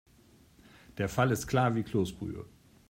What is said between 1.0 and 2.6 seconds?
Fall ist klar wie Kloßbrühe.